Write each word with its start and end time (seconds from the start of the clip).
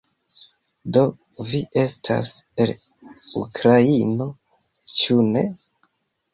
Do, 0.95 1.03
vi 1.51 1.59
estas 1.81 2.33
el 2.65 2.75
Ukraino 3.45 4.31
ĉu 5.03 5.23
ne? 5.33 5.49